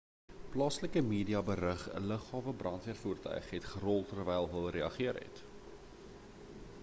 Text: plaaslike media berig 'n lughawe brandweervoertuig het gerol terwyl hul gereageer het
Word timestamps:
plaaslike 0.53 1.01
media 1.09 1.41
berig 1.49 1.83
'n 1.99 2.07
lughawe 2.11 2.53
brandweervoertuig 2.63 3.51
het 3.57 3.69
gerol 3.73 4.03
terwyl 4.13 4.49
hul 4.55 4.67
gereageer 4.71 5.21
het 5.25 5.45